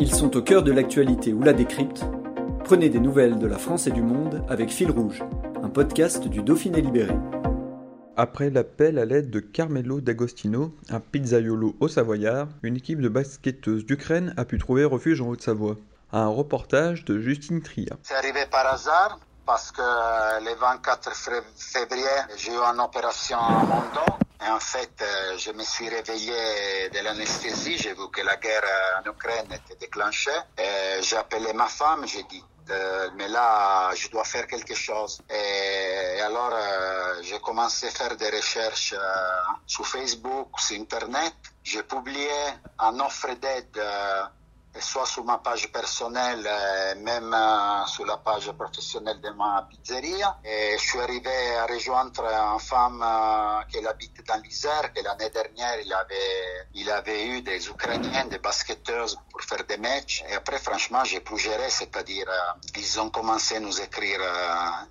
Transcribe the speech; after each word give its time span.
Ils 0.00 0.12
sont 0.12 0.36
au 0.36 0.42
cœur 0.42 0.64
de 0.64 0.72
l'actualité 0.72 1.32
ou 1.32 1.42
la 1.42 1.52
décrypte. 1.52 2.04
Prenez 2.64 2.88
des 2.88 2.98
nouvelles 2.98 3.38
de 3.38 3.46
la 3.46 3.58
France 3.58 3.86
et 3.86 3.92
du 3.92 4.02
monde 4.02 4.44
avec 4.48 4.70
Fil 4.70 4.90
Rouge, 4.90 5.22
un 5.62 5.68
podcast 5.68 6.26
du 6.26 6.42
Dauphiné 6.42 6.80
Libéré. 6.80 7.14
Après 8.16 8.50
l'appel 8.50 8.98
à 8.98 9.04
l'aide 9.04 9.30
de 9.30 9.38
Carmelo 9.38 10.00
D'Agostino, 10.00 10.74
un 10.90 10.98
pizzaiolo 10.98 11.76
au 11.78 11.86
Savoyard, 11.86 12.48
une 12.64 12.76
équipe 12.76 13.00
de 13.00 13.08
basketteuses 13.08 13.86
d'Ukraine 13.86 14.34
a 14.36 14.44
pu 14.44 14.58
trouver 14.58 14.84
refuge 14.84 15.20
en 15.20 15.28
Haute-Savoie. 15.28 15.76
Un 16.12 16.26
reportage 16.26 17.04
de 17.04 17.20
Justine 17.20 17.62
Tria. 17.62 17.96
C'est 18.02 18.14
arrivé 18.14 18.46
par 18.50 18.66
hasard 18.66 19.20
parce 19.46 19.70
que 19.70 19.80
le 19.80 20.58
24 20.58 21.12
février, 21.56 22.04
j'ai 22.36 22.50
eu 22.50 22.56
une 22.56 22.80
opération 22.80 23.38
à 23.38 23.62
mon 23.62 23.80
dos. 23.94 24.24
Et 24.42 24.48
en 24.48 24.60
fait, 24.60 25.00
euh, 25.00 25.38
je 25.38 25.50
me 25.52 25.62
suis 25.62 25.88
réveillé 25.88 26.88
de 26.90 27.00
l'anesthésie. 27.00 27.78
J'ai 27.78 27.94
vu 27.94 28.08
que 28.10 28.22
la 28.22 28.36
guerre 28.36 28.64
en 28.98 29.10
Ukraine 29.10 29.52
était 29.52 29.76
déclenchée. 29.76 30.30
J'ai 31.00 31.16
appelé 31.16 31.52
ma 31.52 31.66
femme, 31.66 32.06
j'ai 32.06 32.22
dit, 32.24 32.44
euh, 32.70 33.10
mais 33.16 33.28
là, 33.28 33.94
je 33.94 34.08
dois 34.08 34.24
faire 34.24 34.46
quelque 34.46 34.74
chose. 34.74 35.20
Et, 35.30 36.20
alors, 36.20 36.50
euh, 36.52 37.22
j'ai 37.22 37.38
commencé 37.40 37.88
à 37.88 37.90
faire 37.90 38.16
des 38.16 38.30
recherches 38.30 38.94
euh, 38.96 38.98
sur 39.66 39.86
Facebook, 39.86 40.48
sur 40.58 40.80
Internet. 40.80 41.34
J'ai 41.62 41.82
publié 41.82 42.30
une 42.78 43.00
offre 43.02 43.34
d'aide, 43.34 43.80
soit 44.80 45.06
sur 45.06 45.24
ma 45.24 45.38
page 45.38 45.70
personnelle, 45.70 46.46
euh, 46.46 46.94
même 46.96 47.32
euh, 47.32 47.86
sur 47.86 48.04
la 48.04 48.16
page 48.16 48.50
professionnelle 48.52 49.20
de 49.20 49.30
ma 49.30 49.66
pizzeria. 49.70 50.38
Et 50.44 50.76
je 50.78 50.82
suis 50.82 51.00
arrivé 51.00 51.56
à 51.56 51.66
rejoindre 51.66 52.24
une 52.24 52.60
femme 52.60 53.02
euh, 53.02 53.62
qui 53.70 53.86
habite 53.86 54.26
dans 54.26 54.40
l'Isère, 54.42 54.92
que 54.92 55.02
l'année 55.02 55.30
dernière, 55.30 55.80
il 55.84 55.92
avait, 55.92 56.66
il 56.74 56.90
avait 56.90 57.26
eu 57.26 57.42
des 57.42 57.68
Ukrainiennes, 57.68 58.28
des 58.28 58.38
basketteuses 58.38 59.16
pour 59.30 59.42
faire 59.42 59.64
des 59.64 59.76
matchs. 59.76 60.24
Et 60.28 60.34
après, 60.34 60.58
franchement, 60.58 61.04
j'ai 61.04 61.20
plus 61.20 61.38
géré, 61.38 61.70
c'est-à-dire, 61.70 62.26
ils 62.76 63.00
ont 63.00 63.10
commencé 63.10 63.56
à 63.56 63.60
nous 63.60 63.80
écrire 63.80 64.20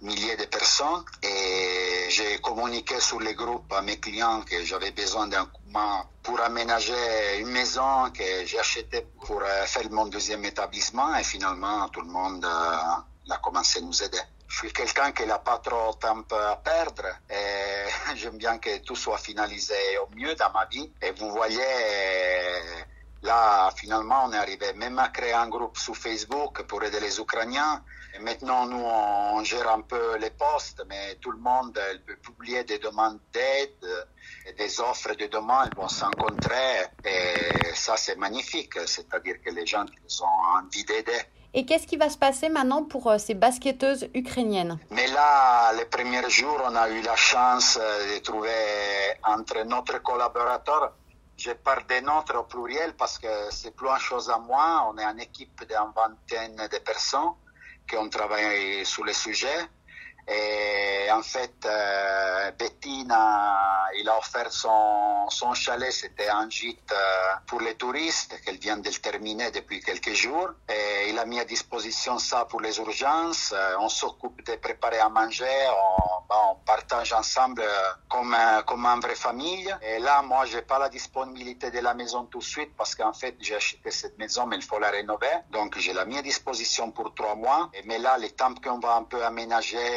milliers 0.01 0.37
de 0.37 0.45
personnes 0.45 1.03
et 1.21 1.82
j'ai 2.09 2.37
communiqué 2.39 2.99
sur 2.99 3.19
les 3.19 3.33
groupes 3.33 3.71
à 3.73 3.81
mes 3.81 3.99
clients 3.99 4.41
que 4.41 4.63
j'avais 4.63 4.91
besoin 4.91 5.27
d'un 5.27 5.45
coup 5.45 5.61
main 5.69 6.05
pour 6.21 6.39
aménager 6.41 7.39
une 7.39 7.49
maison 7.49 8.09
que 8.11 8.45
j'ai 8.45 8.59
achetée 8.59 9.05
pour 9.25 9.41
euh, 9.41 9.65
faire 9.65 9.89
mon 9.91 10.05
deuxième 10.05 10.45
établissement 10.45 11.15
et 11.15 11.23
finalement, 11.23 11.89
tout 11.89 12.01
le 12.01 12.07
monde 12.07 12.45
euh, 12.45 13.31
a 13.33 13.37
commencé 13.41 13.79
à 13.79 13.81
nous 13.81 14.03
aider. 14.03 14.21
Je 14.47 14.57
suis 14.57 14.73
quelqu'un 14.73 15.11
qui 15.11 15.25
n'a 15.25 15.39
pas 15.39 15.57
trop 15.57 15.93
de 15.93 15.97
temps 15.97 16.23
à 16.37 16.55
perdre 16.57 17.07
et 17.29 18.15
j'aime 18.15 18.37
bien 18.37 18.57
que 18.59 18.77
tout 18.79 18.95
soit 18.95 19.17
finalisé 19.17 19.97
au 19.97 20.15
mieux 20.15 20.35
dans 20.35 20.51
ma 20.51 20.65
vie. 20.65 20.91
Et 21.01 21.11
vous 21.11 21.31
voyez, 21.31 21.59
là, 23.23 23.71
finalement, 23.75 24.25
on 24.25 24.33
est 24.33 24.37
arrivé 24.37 24.73
même 24.73 24.99
à 24.99 25.09
créer 25.09 25.33
un 25.33 25.47
groupe 25.47 25.77
sur 25.77 25.95
Facebook 25.95 26.63
pour 26.63 26.83
aider 26.83 26.99
les 26.99 27.19
Ukrainiens. 27.19 27.83
Et 28.15 28.19
maintenant, 28.19 28.67
nous, 28.67 28.83
on 28.83 29.43
gère 29.43 29.69
un 29.71 29.81
peu 29.81 30.17
les 30.17 30.29
postes, 30.29 30.83
mais 30.87 31.15
tout 31.15 31.31
le 31.31 31.39
monde 31.39 31.79
elle 31.89 32.03
peut 32.03 32.17
publier 32.17 32.63
des 32.63 32.77
demandes 32.77 33.19
d'aide, 33.33 33.87
et 34.45 34.53
des 34.53 34.79
offres 34.79 35.15
de 35.15 35.25
demandes, 35.27 35.69
ils 35.71 35.77
vont 35.77 35.87
s'encontrer. 35.87 36.83
Et 37.05 37.73
ça, 37.73 37.97
c'est 37.97 38.17
magnifique. 38.17 38.77
C'est-à-dire 38.85 39.41
que 39.43 39.49
les 39.49 39.65
gens 39.65 39.85
ils 40.07 40.23
ont 40.23 40.59
envie 40.59 40.85
d'aider. 40.85 41.21
Et 41.55 41.65
qu'est-ce 41.65 41.85
qui 41.85 41.97
va 41.97 42.09
se 42.09 42.17
passer 42.17 42.49
maintenant 42.49 42.83
pour 42.83 43.11
euh, 43.11 43.19
ces 43.19 43.35
basketteuses 43.35 44.09
ukrainiennes? 44.15 44.79
Mais 44.89 45.05
là, 45.07 45.71
les 45.73 45.85
premiers 45.85 46.27
jours, 46.27 46.59
on 46.65 46.75
a 46.75 46.89
eu 46.89 47.01
la 47.01 47.15
chance 47.15 47.77
euh, 47.79 48.15
de 48.15 48.19
trouver 48.23 48.49
entre 49.23 49.63
notre 49.63 50.01
collaborateur, 50.01 50.93
je 51.43 51.51
parle 51.51 51.85
de 51.87 51.99
notre 51.99 52.37
au 52.37 52.43
pluriel 52.43 52.93
parce 52.95 53.19
que 53.19 53.51
c'est 53.51 53.75
plus 53.75 53.89
une 53.89 53.99
chose 53.99 54.29
à 54.29 54.37
moi, 54.37 54.89
on 54.89 54.97
est 54.97 55.03
une 55.03 55.19
équipe 55.19 55.59
d'une 55.67 55.91
vingtaine 55.93 56.55
de 56.71 56.77
personnes 56.77 57.33
qui 57.85 57.97
ont 57.97 58.07
travaillé 58.07 58.85
sur 58.85 59.03
le 59.03 59.11
sujet. 59.11 59.59
Et 60.25 61.11
en 61.11 61.21
fait, 61.21 61.65
euh, 61.65 62.51
Bettina, 62.51 63.89
il 63.99 64.07
a 64.07 64.17
offert 64.17 64.49
son, 64.53 65.29
son 65.29 65.53
chalet, 65.53 65.91
c'était 65.91 66.29
un 66.29 66.49
gîte 66.49 66.93
euh, 66.93 67.35
pour 67.45 67.59
les 67.59 67.75
touristes 67.75 68.39
qu'elle 68.41 68.57
vient 68.57 68.77
de 68.77 68.89
terminer 68.89 69.51
depuis 69.51 69.81
quelques 69.81 70.13
jours. 70.13 70.51
Et 70.69 71.09
il 71.09 71.19
a 71.19 71.25
mis 71.25 71.41
à 71.41 71.45
disposition 71.45 72.19
ça 72.19 72.45
pour 72.45 72.61
les 72.61 72.77
urgences. 72.79 73.53
Euh, 73.53 73.75
on 73.79 73.89
s'occupe 73.89 74.45
de 74.45 74.55
préparer 74.55 74.99
à 74.99 75.09
manger, 75.09 75.67
on, 75.67 76.25
bah, 76.29 76.55
partage 76.65 77.11
ensemble 77.11 77.61
euh, 77.61 77.91
comme, 78.13 78.35
euh, 78.35 78.61
comme 78.61 78.85
une 78.85 78.99
vraie 78.99 79.15
famille. 79.15 79.75
Et 79.81 79.97
là, 79.97 80.21
moi, 80.21 80.45
j'ai 80.45 80.61
pas 80.61 80.77
la 80.77 80.87
disponibilité 80.87 81.71
de 81.71 81.79
la 81.79 81.95
maison 81.95 82.25
tout 82.25 82.37
de 82.37 82.43
suite 82.43 82.71
parce 82.77 82.93
qu'en 82.93 83.11
fait, 83.11 83.35
j'ai 83.39 83.55
acheté 83.55 83.89
cette 83.89 84.19
maison, 84.19 84.45
mais 84.45 84.57
il 84.57 84.61
faut 84.61 84.77
la 84.77 84.91
rénover. 84.91 85.35
Donc, 85.51 85.79
je 85.79 85.91
l'ai 85.91 86.05
mis 86.05 86.19
à 86.19 86.21
disposition 86.21 86.91
pour 86.91 87.15
trois 87.15 87.33
mois. 87.33 87.71
Mais 87.85 87.97
là, 87.97 88.19
les 88.19 88.29
temps 88.29 88.53
qu'on 88.63 88.79
va 88.79 88.97
un 88.97 89.03
peu 89.03 89.25
aménager, 89.25 89.89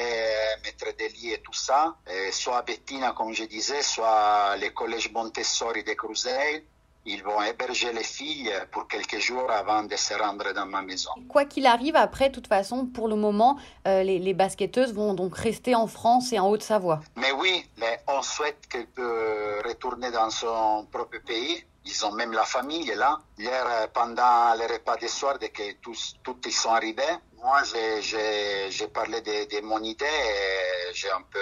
mettre 0.65 0.97
des 0.97 1.11
lits 1.11 1.35
et 1.35 1.43
tout 1.43 1.53
ça, 1.53 1.97
et 2.11 2.33
soit 2.33 2.57
à 2.57 2.63
Bettina, 2.63 3.13
comme 3.13 3.35
je 3.35 3.45
disais, 3.45 3.83
soit 3.83 4.57
les 4.57 4.73
collèges 4.73 5.13
Montessori 5.13 5.85
de 5.85 5.93
Cruzeil, 5.93 6.65
ils 7.07 7.23
vont 7.23 7.41
héberger 7.43 7.93
les 7.93 8.03
filles 8.03 8.53
pour 8.73 8.87
quelques 8.89 9.19
jours 9.19 9.51
avant 9.51 9.83
de 9.85 9.97
se 9.97 10.15
rendre 10.15 10.53
dans 10.53 10.67
ma 10.67 10.83
maison. 10.83 11.11
Quoi 11.29 11.45
qu'il 11.45 11.67
arrive, 11.67 11.97
après, 11.97 12.29
de 12.31 12.35
toute 12.35 12.49
façon, 12.49 12.87
pour 12.87 13.09
le 13.09 13.17
moment, 13.17 13.59
euh, 13.87 14.03
les, 14.03 14.19
les 14.19 14.35
basketteuses 14.35 14.93
vont 14.93 15.15
donc 15.15 15.37
rester 15.37 15.75
en 15.75 15.87
France 15.87 16.33
et 16.33 16.39
en 16.39 16.49
Haute-Savoie. 16.51 17.01
Mais 17.17 17.33
oui, 17.33 17.65
mais 17.79 18.01
on 18.09 18.21
souhaite 18.23 18.67
qu'elle 18.69 18.89
peut 18.89 19.61
retourner 19.65 20.11
dans 20.11 20.31
son 20.31 20.87
propre 20.91 21.19
pays. 21.25 21.65
Ils 21.89 22.05
ont 22.05 22.11
même 22.13 22.33
la 22.33 22.43
famille 22.45 22.93
là. 22.97 23.17
Hier, 23.39 23.65
euh, 23.65 23.87
pendant 23.95 24.55
le 24.59 24.67
repas 24.73 24.97
du 24.97 25.07
soir, 25.09 25.39
dès 25.39 25.51
que 25.51 25.63
tous, 25.81 26.17
tous 26.25 26.37
ils 26.45 26.53
sont 26.53 26.71
arrivés, 26.71 27.03
moi, 27.41 27.63
j'ai- 28.01 28.89
parlé 28.89 29.21
de, 29.21 29.37
de 29.55 29.61
mon 29.65 29.81
idée 29.83 30.05
et 30.05 30.95
j'ai 30.95 31.11
un 31.11 31.23
peu 31.31 31.39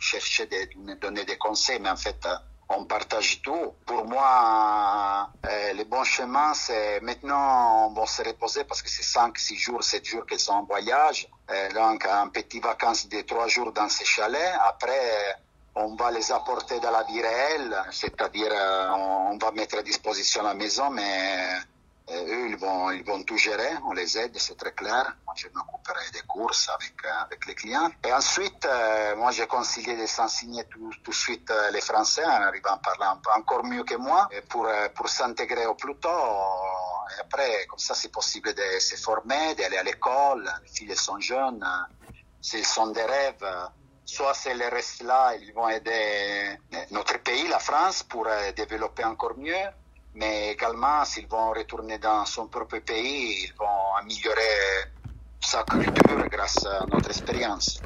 cherché 0.00 0.44
de 0.46 0.78
me 0.80 0.94
donner 0.96 1.24
des 1.24 1.38
conseils, 1.38 1.78
mais 1.80 1.88
en 1.90 1.96
fait, 1.96 2.18
euh, 2.26 2.34
on 2.70 2.84
partage 2.84 3.40
tout. 3.42 3.74
Pour 3.86 4.04
moi, 4.04 5.30
euh, 5.46 5.72
le 5.72 5.84
bon 5.84 6.04
chemin, 6.04 6.52
c'est 6.54 7.00
maintenant, 7.00 7.88
on 7.88 7.92
va 7.94 8.06
se 8.06 8.22
reposer 8.22 8.64
parce 8.64 8.82
que 8.82 8.90
c'est 8.90 9.02
5, 9.02 9.38
6 9.38 9.56
jours, 9.56 9.82
7 9.82 10.04
jours 10.04 10.26
qu'ils 10.26 10.38
sont 10.38 10.52
en 10.52 10.64
voyage. 10.64 11.28
Euh, 11.50 11.70
donc, 11.72 12.04
un 12.06 12.28
petit 12.28 12.60
vacances 12.60 13.08
de 13.08 13.22
3 13.22 13.48
jours 13.48 13.72
dans 13.72 13.88
ces 13.88 14.04
chalets. 14.04 14.54
Après, 14.66 15.36
on 15.74 15.94
va 15.94 16.10
les 16.10 16.30
apporter 16.32 16.80
dans 16.80 16.90
la 16.90 17.04
vie 17.04 17.22
réelle, 17.22 17.82
c'est-à-dire 17.90 18.50
euh, 18.52 18.90
on, 18.90 19.38
va 19.38 19.50
mettre 19.52 19.78
à 19.78 19.82
disposition 19.82 20.42
la 20.42 20.54
maison, 20.54 20.90
mais 20.90 21.46
eux, 22.16 22.48
ils 22.48 22.56
vont, 22.56 22.90
ils 22.90 23.04
vont 23.04 23.22
tout 23.22 23.36
gérer, 23.36 23.70
on 23.84 23.92
les 23.92 24.18
aide, 24.18 24.36
c'est 24.38 24.56
très 24.56 24.72
clair. 24.72 25.16
Moi, 25.26 25.34
je 25.36 25.48
m'occuperai 25.54 26.10
des 26.12 26.22
courses 26.22 26.68
avec, 26.68 26.94
euh, 27.04 27.24
avec 27.24 27.46
les 27.46 27.54
clients. 27.54 27.90
Et 28.04 28.12
ensuite, 28.12 28.64
euh, 28.64 29.16
moi, 29.16 29.30
j'ai 29.30 29.46
conseillé 29.46 29.96
de 29.96 30.06
s'enseigner 30.06 30.64
tout, 30.64 30.90
tout 31.04 31.10
de 31.10 31.16
suite 31.16 31.50
euh, 31.50 31.70
les 31.70 31.80
Français, 31.80 32.24
en 32.24 32.42
arrivant 32.42 32.72
un 32.72 33.16
peu 33.16 33.30
encore 33.36 33.64
mieux 33.64 33.84
que 33.84 33.96
moi, 33.96 34.28
pour, 34.48 34.66
euh, 34.66 34.88
pour 34.94 35.08
s'intégrer 35.08 35.66
au 35.66 35.74
plus 35.74 35.96
tôt. 35.96 36.08
Et 36.08 37.20
après, 37.20 37.66
comme 37.66 37.78
ça, 37.78 37.94
c'est 37.94 38.12
possible 38.12 38.54
de 38.54 38.78
se 38.78 38.96
former, 38.96 39.54
d'aller 39.54 39.76
à 39.76 39.82
l'école. 39.82 40.50
Les 40.62 40.68
filles 40.68 40.96
sont 40.96 41.20
jeunes, 41.20 41.64
s'ils 42.40 42.66
sont 42.66 42.88
des 42.88 43.04
rêves. 43.04 43.46
soit 44.04 44.32
s'ils 44.32 44.62
restent 44.62 45.02
là, 45.02 45.34
ils 45.36 45.52
vont 45.52 45.68
aider 45.68 46.58
notre 46.90 47.18
pays, 47.22 47.46
la 47.48 47.58
France, 47.58 48.02
pour 48.02 48.26
développer 48.56 49.04
encore 49.04 49.36
mieux 49.36 49.68
mais 50.18 50.52
également 50.52 51.04
s'ils 51.04 51.28
vont 51.28 51.52
retourner 51.52 51.98
dans 51.98 52.26
son 52.26 52.48
propre 52.48 52.78
pays, 52.80 53.44
ils 53.44 53.54
vont 53.58 53.96
améliorer 54.00 54.90
sa 55.40 55.62
culture 55.62 56.28
grâce 56.30 56.66
à 56.66 56.86
notre 56.92 57.10
expérience. 57.10 57.80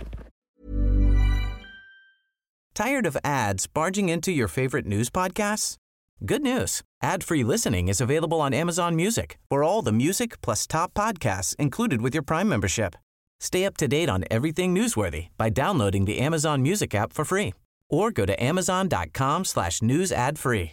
Tired 2.75 3.06
of 3.06 3.19
ads 3.23 3.67
barging 3.67 4.08
into 4.08 4.32
your 4.32 4.49
favorite 4.49 4.87
news 4.87 5.11
podcasts? 5.11 5.76
Good 6.25 6.43
news. 6.43 6.82
Ad-free 7.02 7.44
listening 7.44 7.88
is 7.88 8.00
available 8.00 8.40
on 8.40 8.55
Amazon 8.55 8.96
Music 8.96 9.38
for 9.50 9.62
all 9.62 9.82
the 9.82 9.93
music 9.93 10.40
plus 10.40 10.67
top 10.67 10.94
podcasts 10.94 11.55
included 11.56 12.00
with 12.00 12.14
your 12.14 12.23
Prime 12.23 12.49
membership. 12.49 12.94
Stay 13.40 13.67
up 13.67 13.76
to 13.76 13.88
date 13.88 14.08
on 14.08 14.25
everything 14.31 14.75
newsworthy 14.75 15.28
by 15.37 15.50
downloading 15.50 16.06
the 16.06 16.20
Amazon 16.20 16.62
Music 16.62 16.94
app 16.94 17.12
for 17.12 17.25
free 17.25 17.52
or 17.90 18.11
go 18.11 18.25
to 18.25 18.43
amazon.com 18.43 19.44
slash 19.44 19.82
news 19.82 20.12
ad 20.12 20.38
free. 20.38 20.73